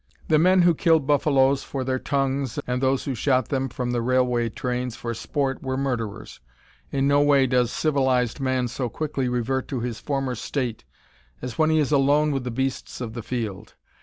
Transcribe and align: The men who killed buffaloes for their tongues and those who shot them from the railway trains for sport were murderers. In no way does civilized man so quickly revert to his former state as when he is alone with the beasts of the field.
The 0.29 0.39
men 0.39 0.63
who 0.63 0.73
killed 0.73 1.05
buffaloes 1.05 1.61
for 1.63 1.83
their 1.83 1.99
tongues 1.99 2.57
and 2.65 2.81
those 2.81 3.03
who 3.03 3.13
shot 3.13 3.49
them 3.49 3.69
from 3.69 3.91
the 3.91 4.01
railway 4.01 4.49
trains 4.49 4.95
for 4.95 5.13
sport 5.13 5.61
were 5.61 5.77
murderers. 5.77 6.39
In 6.91 7.07
no 7.07 7.21
way 7.21 7.45
does 7.45 7.69
civilized 7.71 8.39
man 8.39 8.67
so 8.67 8.89
quickly 8.89 9.29
revert 9.29 9.67
to 9.67 9.81
his 9.81 9.99
former 9.99 10.33
state 10.33 10.85
as 11.39 11.59
when 11.59 11.69
he 11.69 11.77
is 11.77 11.91
alone 11.91 12.31
with 12.31 12.45
the 12.45 12.49
beasts 12.49 12.99
of 12.99 13.13
the 13.13 13.21
field. 13.21 13.75